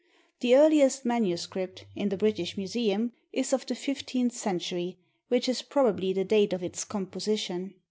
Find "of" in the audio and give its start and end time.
3.53-3.67, 6.53-6.63